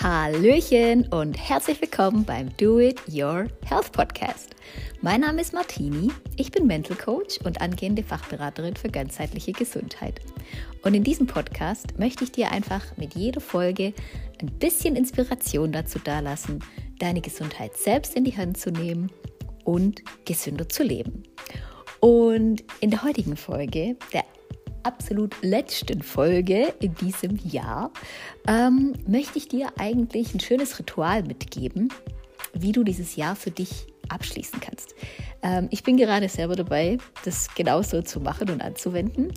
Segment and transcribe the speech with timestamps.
[0.00, 4.54] Hallöchen und herzlich willkommen beim Do It Your Health Podcast.
[5.00, 10.20] Mein Name ist Martini, ich bin Mental Coach und angehende Fachberaterin für ganzheitliche Gesundheit.
[10.84, 13.92] Und in diesem Podcast möchte ich dir einfach mit jeder Folge
[14.40, 16.62] ein bisschen Inspiration dazu dalassen,
[17.00, 19.10] deine Gesundheit selbst in die Hand zu nehmen
[19.64, 21.24] und gesünder zu leben.
[21.98, 24.22] Und in der heutigen Folge, der
[24.88, 27.92] absolut letzten Folge in diesem Jahr
[28.46, 31.92] ähm, möchte ich dir eigentlich ein schönes Ritual mitgeben,
[32.54, 34.94] wie du dieses Jahr für dich abschließen kannst.
[35.42, 36.96] Ähm, ich bin gerade selber dabei,
[37.26, 39.34] das genauso zu machen und anzuwenden.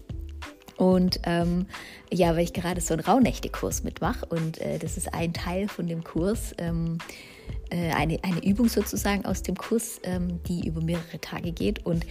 [0.77, 1.65] Und ähm,
[2.09, 5.85] ja, weil ich gerade so einen Rauhnächte-Kurs mitmache und äh, das ist ein Teil von
[5.85, 6.98] dem Kurs, ähm,
[7.71, 11.85] äh, eine, eine Übung sozusagen aus dem Kurs, ähm, die über mehrere Tage geht.
[11.85, 12.05] Und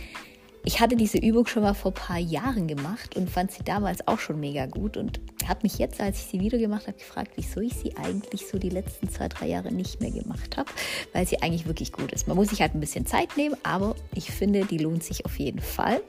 [0.70, 4.06] ich hatte diese Übung schon mal vor ein paar Jahren gemacht und fand sie damals
[4.06, 5.18] auch schon mega gut und
[5.48, 8.58] habe mich jetzt, als ich sie wieder gemacht habe, gefragt, wieso ich sie eigentlich so
[8.58, 10.70] die letzten zwei, drei Jahre nicht mehr gemacht habe,
[11.12, 12.28] weil sie eigentlich wirklich gut ist.
[12.28, 15.38] Man muss sich halt ein bisschen Zeit nehmen, aber ich finde, die lohnt sich auf
[15.38, 16.00] jeden Fall.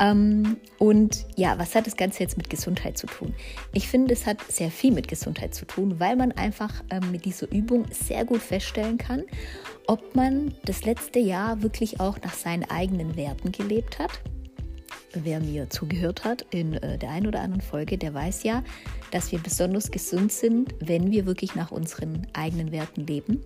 [0.00, 3.34] Ähm, und ja, was hat das Ganze jetzt mit Gesundheit zu tun?
[3.72, 7.24] Ich finde, es hat sehr viel mit Gesundheit zu tun, weil man einfach ähm, mit
[7.24, 9.22] dieser Übung sehr gut feststellen kann,
[9.86, 14.20] ob man das letzte Jahr wirklich auch nach seinen eigenen Werten gelebt hat.
[15.14, 18.64] Wer mir zugehört hat in äh, der einen oder anderen Folge, der weiß ja,
[19.10, 23.44] dass wir besonders gesund sind, wenn wir wirklich nach unseren eigenen Werten leben,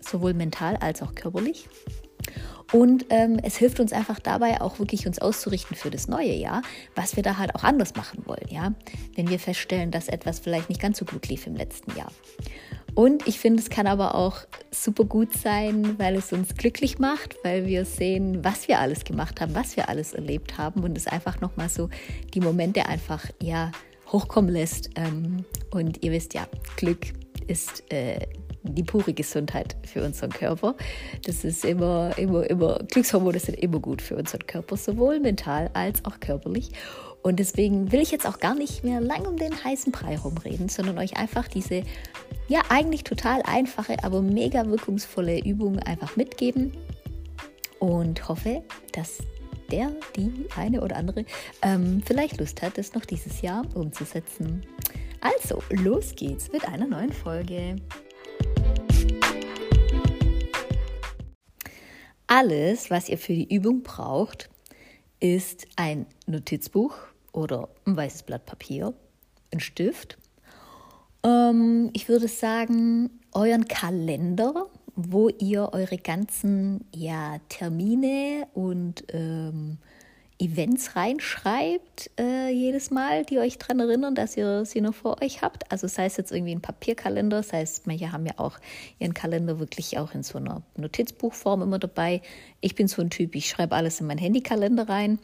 [0.00, 1.68] sowohl mental als auch körperlich.
[2.72, 6.62] Und ähm, es hilft uns einfach dabei, auch wirklich uns auszurichten für das neue Jahr,
[6.94, 8.72] was wir da halt auch anders machen wollen, ja.
[9.14, 12.10] Wenn wir feststellen, dass etwas vielleicht nicht ganz so gut lief im letzten Jahr.
[12.96, 14.38] Und ich finde, es kann aber auch
[14.70, 19.40] super gut sein, weil es uns glücklich macht, weil wir sehen, was wir alles gemacht
[19.40, 21.90] haben, was wir alles erlebt haben und es einfach nochmal so
[22.32, 23.70] die Momente einfach ja
[24.10, 24.90] hochkommen lässt.
[24.96, 27.12] Ähm, und ihr wisst ja, Glück
[27.46, 28.26] ist äh,
[28.74, 30.74] die pure Gesundheit für unseren Körper.
[31.24, 36.04] Das ist immer, immer, immer, Glückshormone sind immer gut für unseren Körper, sowohl mental als
[36.04, 36.70] auch körperlich.
[37.22, 40.68] Und deswegen will ich jetzt auch gar nicht mehr lang um den heißen Brei rumreden,
[40.68, 41.82] sondern euch einfach diese,
[42.46, 46.72] ja, eigentlich total einfache, aber mega wirkungsvolle Übung einfach mitgeben
[47.80, 48.62] und hoffe,
[48.92, 49.18] dass
[49.70, 51.24] der, die eine oder andere
[51.62, 54.64] ähm, vielleicht Lust hat, das noch dieses Jahr umzusetzen.
[55.20, 57.76] Also, los geht's mit einer neuen Folge.
[62.38, 64.50] Alles, was ihr für die Übung braucht,
[65.20, 66.94] ist ein Notizbuch
[67.32, 68.92] oder ein weißes Blatt Papier,
[69.54, 70.18] ein Stift.
[71.22, 74.66] Ähm, ich würde sagen, euren Kalender,
[74.96, 79.78] wo ihr eure ganzen ja, Termine und ähm,
[80.38, 85.40] Events reinschreibt, äh, jedes Mal, die euch daran erinnern, dass ihr sie noch vor euch
[85.40, 85.70] habt.
[85.72, 88.58] Also sei es jetzt irgendwie ein Papierkalender, sei es, manche haben ja auch
[88.98, 92.20] ihren Kalender wirklich auch in so einer Notizbuchform immer dabei.
[92.60, 95.18] Ich bin so ein Typ, ich schreibe alles in meinen Handykalender rein.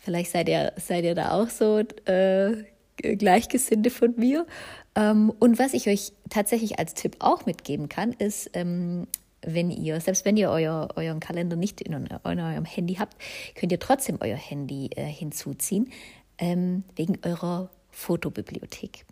[0.00, 2.64] Vielleicht seid ihr, seid ihr da auch so äh,
[2.96, 4.46] Gleichgesinnte von mir.
[4.94, 9.06] Ähm, und was ich euch tatsächlich als Tipp auch mitgeben kann, ist, ähm,
[9.54, 13.16] wenn ihr, selbst wenn ihr euer, euren Kalender nicht in, in eurem Handy habt,
[13.54, 15.90] könnt ihr trotzdem euer Handy äh, hinzuziehen,
[16.38, 19.04] ähm, wegen eurer Fotobibliothek.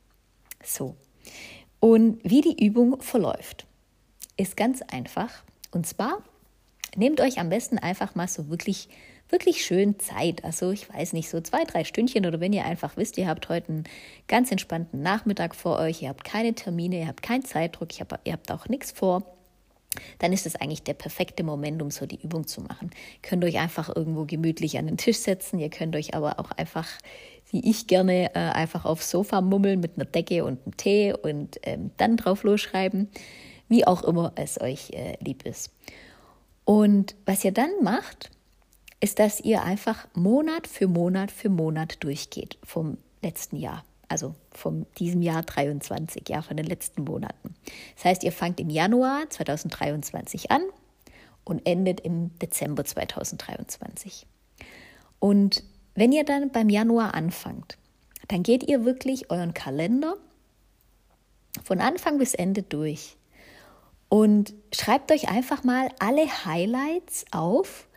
[0.62, 0.96] So.
[1.80, 3.66] Und wie die Übung verläuft,
[4.36, 5.44] ist ganz einfach.
[5.70, 6.22] Und zwar
[6.96, 8.88] nehmt euch am besten einfach mal so wirklich,
[9.28, 10.44] wirklich schön Zeit.
[10.44, 13.48] Also ich weiß nicht, so zwei, drei Stündchen oder wenn ihr einfach wisst, ihr habt
[13.48, 13.84] heute einen
[14.28, 18.32] ganz entspannten Nachmittag vor euch, ihr habt keine Termine, ihr habt keinen Zeitdruck, hab, ihr
[18.32, 19.35] habt auch nichts vor
[20.18, 22.90] dann ist es eigentlich der perfekte Moment, um so die Übung zu machen.
[22.92, 26.50] Ihr könnt euch einfach irgendwo gemütlich an den Tisch setzen, ihr könnt euch aber auch
[26.52, 26.88] einfach,
[27.50, 31.58] wie ich gerne, äh, einfach aufs Sofa mummeln mit einer Decke und einem Tee und
[31.62, 33.08] ähm, dann drauf losschreiben,
[33.68, 35.70] wie auch immer es euch äh, lieb ist.
[36.64, 38.30] Und was ihr dann macht,
[39.00, 44.86] ist, dass ihr einfach Monat für Monat für Monat durchgeht vom letzten Jahr also von
[44.98, 47.54] diesem Jahr 23, ja, von den letzten Monaten.
[47.96, 50.62] Das heißt, ihr fangt im Januar 2023 an
[51.44, 54.26] und endet im Dezember 2023.
[55.18, 55.64] Und
[55.94, 57.78] wenn ihr dann beim Januar anfangt,
[58.28, 60.16] dann geht ihr wirklich euren Kalender
[61.64, 63.16] von Anfang bis Ende durch
[64.08, 67.88] und schreibt euch einfach mal alle Highlights auf,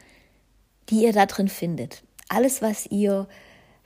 [0.90, 2.04] die ihr da drin findet.
[2.30, 3.28] Alles, was ihr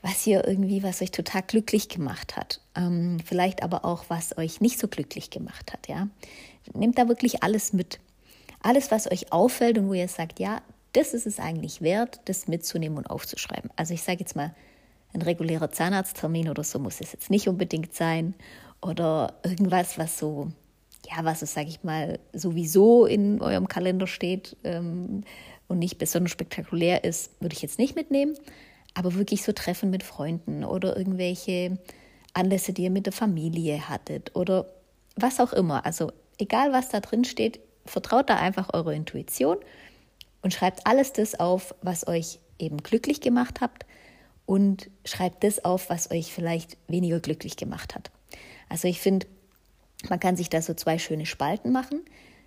[0.03, 2.59] was ihr irgendwie, was euch total glücklich gemacht hat.
[2.75, 6.07] Ähm, vielleicht aber auch, was euch nicht so glücklich gemacht hat, ja.
[6.73, 7.99] Nehmt da wirklich alles mit.
[8.61, 10.61] Alles, was euch auffällt und wo ihr sagt, ja,
[10.91, 13.71] das ist es eigentlich wert, das mitzunehmen und aufzuschreiben.
[13.75, 14.53] Also ich sage jetzt mal,
[15.13, 18.35] ein regulärer Zahnarzttermin oder so muss es jetzt nicht unbedingt sein.
[18.81, 20.51] Oder irgendwas, was so
[21.09, 25.23] ja, was es, sage ich mal, sowieso in eurem Kalender steht ähm,
[25.67, 28.35] und nicht besonders spektakulär ist, würde ich jetzt nicht mitnehmen.
[28.93, 31.77] Aber wirklich so Treffen mit Freunden oder irgendwelche
[32.33, 34.67] Anlässe, die ihr mit der Familie hattet oder
[35.15, 35.85] was auch immer.
[35.85, 39.57] Also egal, was da drin steht, vertraut da einfach eurer Intuition
[40.41, 43.85] und schreibt alles das auf, was euch eben glücklich gemacht habt
[44.45, 48.11] und schreibt das auf, was euch vielleicht weniger glücklich gemacht hat.
[48.69, 49.27] Also ich finde,
[50.09, 52.01] man kann sich da so zwei schöne Spalten machen.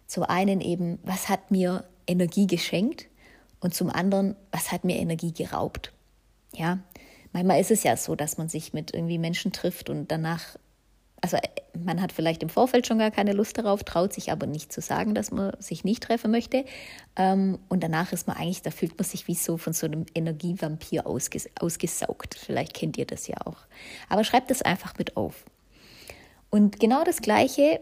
[0.06, 3.06] Zum einen eben, was hat mir Energie geschenkt
[3.60, 5.92] und zum anderen, was hat mir Energie geraubt.
[6.56, 6.78] Ja,
[7.32, 10.56] manchmal ist es ja so, dass man sich mit irgendwie Menschen trifft und danach,
[11.20, 11.36] also
[11.84, 14.80] man hat vielleicht im Vorfeld schon gar keine Lust darauf, traut sich aber nicht zu
[14.80, 16.64] sagen, dass man sich nicht treffen möchte.
[17.14, 20.06] Ähm, und danach ist man eigentlich, da fühlt man sich wie so von so einem
[20.14, 22.34] Energievampir ausges ausgesaugt.
[22.34, 23.58] Vielleicht kennt ihr das ja auch.
[24.08, 25.44] Aber schreibt das einfach mit auf.
[26.48, 27.80] Und genau das Gleiche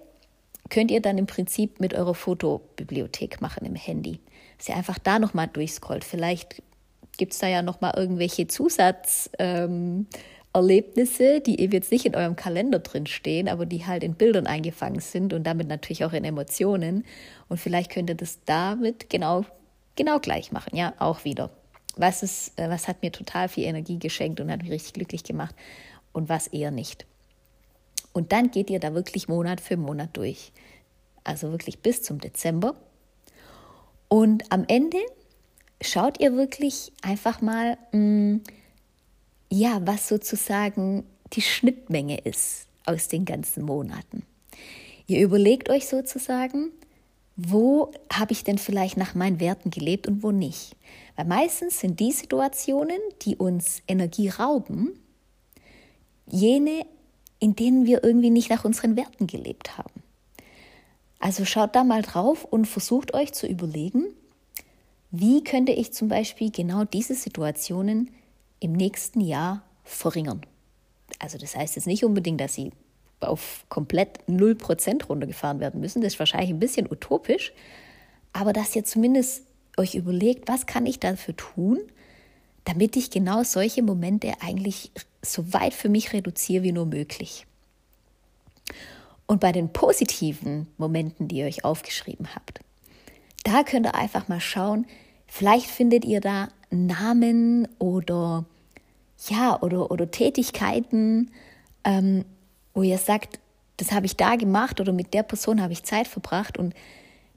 [0.69, 4.19] könnt ihr dann im Prinzip mit eurer Fotobibliothek machen im Handy.
[4.59, 6.05] Dass ihr einfach da nochmal durchscrollt.
[6.05, 6.63] Vielleicht
[7.17, 12.79] gibt es da ja nochmal irgendwelche Zusatzerlebnisse, ähm, die eben jetzt nicht in eurem Kalender
[12.79, 17.05] drin stehen, aber die halt in Bildern eingefangen sind und damit natürlich auch in Emotionen.
[17.49, 19.45] Und vielleicht könnt ihr das damit genau,
[19.97, 21.51] genau gleich machen, ja, auch wieder.
[21.97, 25.25] Was, ist, äh, was hat mir total viel Energie geschenkt und hat mich richtig glücklich
[25.25, 25.55] gemacht
[26.13, 27.07] und was eher nicht.
[28.13, 30.53] Und dann geht ihr da wirklich Monat für Monat durch.
[31.25, 32.75] Also wirklich bis zum Dezember.
[34.09, 34.99] Und am Ende
[35.87, 38.41] schaut ihr wirklich einfach mal, mh, mm,
[39.51, 44.25] ja, was sozusagen die Schnittmenge ist aus den ganzen Monaten.
[45.07, 46.71] Ihr überlegt euch sozusagen,
[47.37, 50.77] wo habe ich denn vielleicht nach meinen Werten gelebt und wo nicht.
[51.17, 54.99] Weil meistens sind die Situationen, die uns Energie rauben,
[56.27, 56.87] jene,
[57.39, 60.03] in denen wir irgendwie nicht nach unseren Werten gelebt haben.
[61.19, 64.05] Also schaut da mal drauf und versucht euch zu überlegen,
[65.17, 68.11] wie könnte ich zum Beispiel genau diese Situationen
[68.59, 70.41] im nächsten Jahr verringern.
[71.21, 72.73] Also das heißt jetzt nicht unbedingt, dass sie
[73.21, 76.03] auf komplett 0% runtergefahren werden müssen.
[76.03, 77.53] Das ist wahrscheinlich ein bisschen utopisch.
[78.33, 79.45] Aber dass ihr zumindest
[79.77, 81.79] euch überlegt, was kann ich dafür tun,
[82.65, 84.91] damit ich genau solche Momente eigentlich
[85.23, 87.47] so weit für mich reduziere wie nur möglich.
[89.27, 92.59] Und bei den positiven Momenten, die ihr euch aufgeschrieben habt,
[93.45, 94.87] da könnt ihr einfach mal schauen,
[95.35, 98.45] vielleicht findet ihr da Namen oder
[99.29, 101.33] ja, oder, oder Tätigkeiten,
[101.83, 102.25] ähm,
[102.73, 103.41] wo ihr sagt,
[103.77, 106.57] das habe ich da gemacht oder mit der Person habe ich Zeit verbracht.
[106.57, 106.73] Und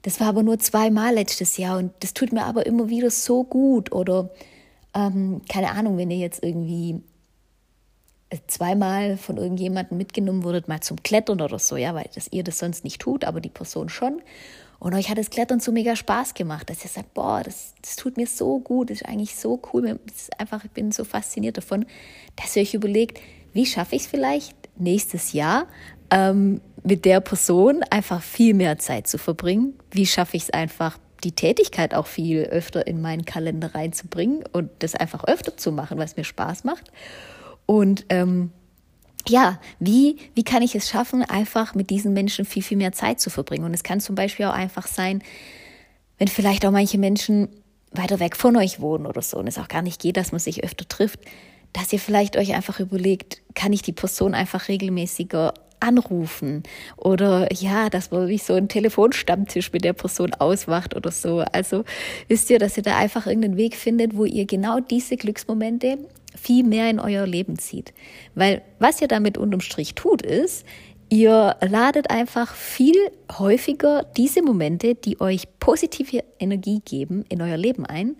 [0.02, 1.78] das war aber nur zweimal letztes Jahr.
[1.78, 3.90] Und das tut mir aber immer wieder so gut.
[3.90, 4.30] Oder
[4.94, 7.02] ähm, keine Ahnung, wenn ihr jetzt irgendwie
[8.46, 12.60] zweimal von irgendjemandem mitgenommen wurdet, mal zum Klettern oder so, ja, weil das ihr das
[12.60, 14.22] sonst nicht tut, aber die Person schon.
[14.78, 17.96] Und euch hat das Klettern so mega Spaß gemacht, dass ihr sagt, boah, das, das
[17.96, 19.98] tut mir so gut, das ist eigentlich so cool.
[20.38, 21.84] einfach, ich bin so fasziniert davon,
[22.36, 23.18] dass ihr euch überlegt,
[23.52, 25.66] wie schaffe ich es vielleicht nächstes Jahr
[26.10, 29.74] ähm, mit der Person einfach viel mehr Zeit zu verbringen?
[29.90, 34.70] Wie schaffe ich es einfach, die Tätigkeit auch viel öfter in meinen Kalender reinzubringen und
[34.78, 36.92] das einfach öfter zu machen, was mir Spaß macht?
[37.66, 38.52] Und ähm,
[39.26, 43.20] ja, wie, wie kann ich es schaffen, einfach mit diesen Menschen viel, viel mehr Zeit
[43.20, 43.64] zu verbringen?
[43.64, 45.22] Und es kann zum Beispiel auch einfach sein,
[46.18, 47.48] wenn vielleicht auch manche Menschen
[47.92, 50.40] weiter weg von euch wohnen oder so und es auch gar nicht geht, dass man
[50.40, 51.20] sich öfter trifft,
[51.72, 56.64] dass ihr vielleicht euch einfach überlegt, kann ich die Person einfach regelmäßiger anrufen
[56.96, 61.44] oder ja, dass man wie so einen Telefonstammtisch mit der Person ausmacht oder so.
[61.52, 61.84] Also
[62.26, 65.98] wisst ihr, dass ihr da einfach irgendeinen Weg findet, wo ihr genau diese Glücksmomente
[66.36, 67.92] viel mehr in euer Leben zieht.
[68.34, 70.64] Weil was ihr damit unterm Strich tut, ist,
[71.08, 72.96] ihr ladet einfach viel
[73.38, 78.16] häufiger diese Momente, die euch positive Energie geben, in euer Leben ein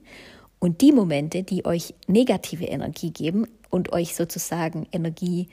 [0.58, 5.48] und die Momente, die euch negative Energie geben und euch sozusagen Energie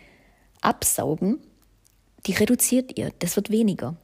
[0.62, 1.40] absaugen,
[2.26, 3.12] die reduziert ihr.
[3.20, 3.96] Das wird weniger.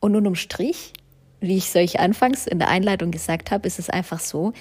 [0.00, 0.92] Und unterm Strich,
[1.40, 4.52] wie ich es euch anfangs in der Einleitung gesagt habe, ist es einfach so,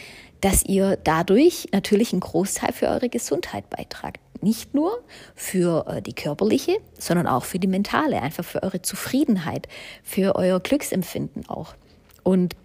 [0.44, 4.20] dass ihr dadurch natürlich einen Großteil für eure Gesundheit beitragt.
[4.42, 5.02] Nicht nur
[5.36, 9.70] für äh, die körperliche, sondern auch für die mentale, einfach für eure Zufriedenheit,
[10.04, 11.76] für euer Glücksempfinden auch.
[12.24, 12.58] Und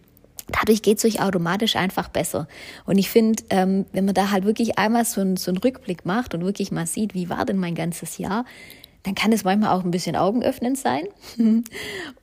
[0.49, 2.49] dadurch geht es euch automatisch einfach besser.
[2.85, 6.05] Und ich finde, ähm, wenn man da halt wirklich einmal so, ein, so einen Rückblick
[6.05, 8.45] macht und wirklich mal sieht, wie war denn mein ganzes Jahr,
[9.09, 11.05] dann kann es manchmal auch ein bisschen augenöffnend sein.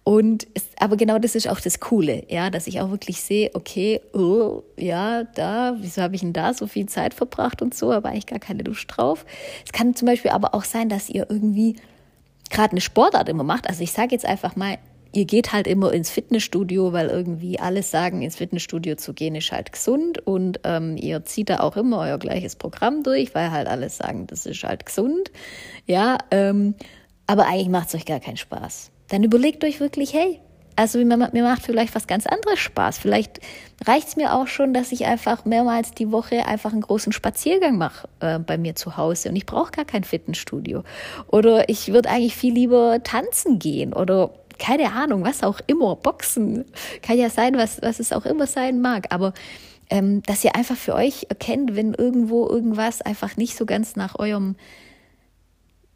[0.04, 3.50] Und es, aber genau das ist auch das Coole, ja, dass ich auch wirklich sehe,
[3.56, 7.92] okay, oh, ja, da, wieso habe ich denn da so viel Zeit verbracht und so,
[7.92, 9.26] aber eigentlich gar keine Lust drauf.
[9.66, 11.78] Es kann zum Beispiel aber auch sein, dass ihr irgendwie
[12.52, 13.68] gerade eine Sportart immer macht.
[13.68, 14.78] Also ich sage jetzt einfach mal,
[15.16, 19.52] ihr geht halt immer ins Fitnessstudio, weil irgendwie alles sagen, ins Fitnessstudio zu gehen ist
[19.52, 23.68] halt gesund und ähm, ihr zieht da auch immer euer gleiches Programm durch, weil halt
[23.68, 25.32] alles sagen, das ist halt gesund.
[25.86, 26.76] Ja, ähm,
[27.28, 28.92] aber eigentlich macht es euch gar keinen Spaß.
[29.08, 30.42] Dann überlegt euch wirklich, hey,
[30.76, 32.98] also mir, mir macht vielleicht was ganz anderes Spaß.
[32.98, 33.40] Vielleicht
[33.86, 37.78] reicht es mir auch schon, dass ich einfach mehrmals die Woche einfach einen großen Spaziergang
[37.78, 40.84] mache äh, bei mir zu Hause und ich brauche gar kein Fitnessstudio.
[41.28, 46.66] Oder ich würde eigentlich viel lieber tanzen gehen oder keine Ahnung, was auch immer, Boxen,
[47.02, 49.08] kann ja sein, was, was es auch immer sein mag.
[49.14, 49.34] Aber
[49.90, 54.18] ähm, dass ihr einfach für euch erkennt, wenn irgendwo irgendwas einfach nicht so ganz nach
[54.18, 54.56] eurem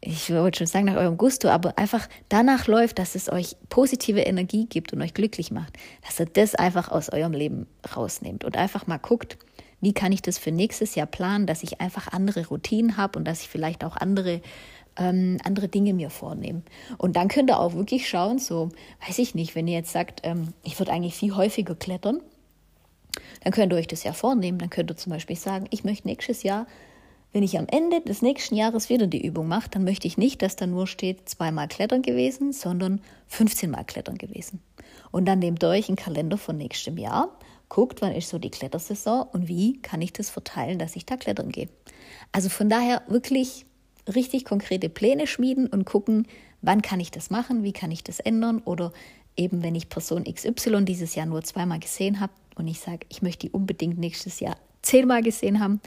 [0.02, 4.20] ich wollte schon sagen nach eurem Gusto, aber einfach danach läuft, dass es euch positive
[4.20, 5.76] Energie gibt und euch glücklich macht,
[6.06, 9.36] dass ihr das einfach aus eurem Leben rausnehmt und einfach mal guckt,
[9.82, 13.26] wie kann ich das für nächstes Jahr planen, dass ich einfach andere Routinen habe und
[13.26, 14.40] dass ich vielleicht auch andere
[14.96, 16.62] ähm, andere Dinge mir vornehme.
[16.98, 18.70] Und dann könnt ihr auch wirklich schauen, so
[19.06, 22.20] weiß ich nicht, wenn ihr jetzt sagt, ähm, ich würde eigentlich viel häufiger klettern,
[23.42, 24.58] dann könnt ihr euch das ja vornehmen.
[24.58, 26.66] Dann könnt ihr zum Beispiel sagen, ich möchte nächstes Jahr
[27.32, 30.42] wenn ich am Ende des nächsten Jahres wieder die Übung mache, dann möchte ich nicht,
[30.42, 34.60] dass da nur steht zweimal Klettern gewesen, sondern 15 Mal Klettern gewesen.
[35.12, 37.28] Und dann nehmt ihr euch einen Kalender von nächstem Jahr,
[37.68, 41.16] guckt, wann ist so die Klettersaison und wie kann ich das verteilen, dass ich da
[41.16, 41.68] klettern gehe.
[42.32, 43.64] Also von daher wirklich
[44.10, 46.26] richtig konkrete Pläne schmieden und gucken,
[46.62, 48.92] wann kann ich das machen, wie kann ich das ändern oder
[49.36, 53.22] eben wenn ich Person XY dieses Jahr nur zweimal gesehen habe und ich sage, ich
[53.22, 55.80] möchte die unbedingt nächstes Jahr zehnmal gesehen haben,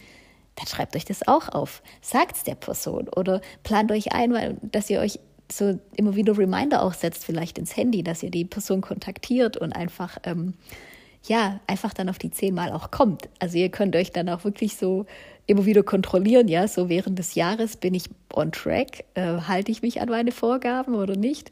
[0.55, 1.81] dann schreibt euch das auch auf.
[2.01, 5.19] Sagt es der Person oder plant euch ein, weil, dass ihr euch
[5.51, 9.73] so immer wieder Reminder auch setzt, vielleicht ins Handy, dass ihr die Person kontaktiert und
[9.73, 10.53] einfach, ähm,
[11.25, 13.29] ja, einfach dann auf die zehnmal auch kommt.
[13.39, 15.05] Also ihr könnt euch dann auch wirklich so
[15.45, 19.81] immer wieder kontrollieren, ja, so während des Jahres bin ich on track, äh, halte ich
[19.81, 21.51] mich an meine Vorgaben oder nicht.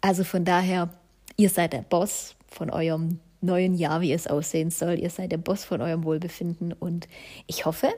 [0.00, 0.88] Also von daher,
[1.36, 4.98] ihr seid der Boss von eurem neuen Jahr, wie es aussehen soll.
[4.98, 7.08] Ihr seid der Boss von eurem Wohlbefinden und
[7.46, 7.88] ich hoffe,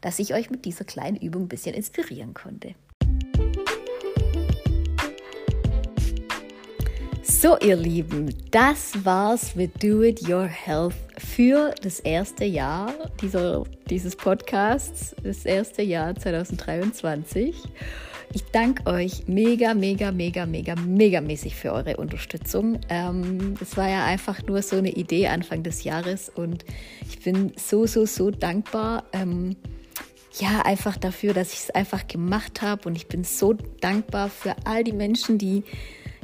[0.00, 2.74] dass ich euch mit dieser kleinen Übung ein bisschen inspirieren konnte.
[7.40, 12.92] So, ihr Lieben, das war's mit Do It Your Health für das erste Jahr
[13.22, 17.54] dieser, dieses Podcasts, das erste Jahr 2023.
[18.34, 22.80] Ich danke euch mega, mega, mega, mega, mega mäßig für eure Unterstützung.
[22.88, 26.64] Ähm, es war ja einfach nur so eine Idee Anfang des Jahres und
[27.08, 29.04] ich bin so, so, so dankbar.
[29.12, 29.54] Ähm,
[30.40, 32.88] ja, einfach dafür, dass ich es einfach gemacht habe.
[32.88, 35.64] Und ich bin so dankbar für all die Menschen, die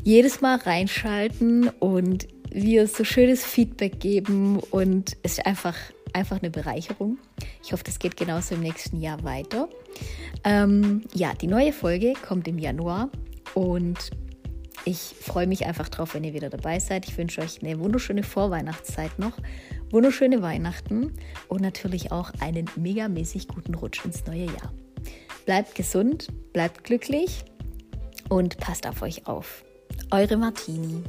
[0.04, 4.61] jedes Mal reinschalten und wir so schönes Feedback geben.
[4.70, 5.76] Und es ist einfach,
[6.12, 7.18] einfach eine Bereicherung.
[7.62, 9.68] Ich hoffe, das geht genauso im nächsten Jahr weiter.
[10.44, 13.11] Ähm, ja, die neue Folge kommt im Januar
[13.54, 14.11] und
[14.84, 17.08] ich freue mich einfach drauf, wenn ihr wieder dabei seid.
[17.08, 19.32] Ich wünsche euch eine wunderschöne Vorweihnachtszeit noch
[19.94, 21.12] wunderschöne Weihnachten
[21.49, 24.73] und natürlich auch einen megamäßig guten Rutsch ins neue Jahr.
[25.46, 27.44] Bleibt gesund, bleibt glücklich
[28.28, 29.64] und passt auf euch auf.
[30.12, 31.02] Eure Martini.